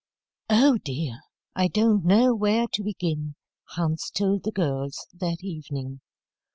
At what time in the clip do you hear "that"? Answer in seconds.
5.13-5.43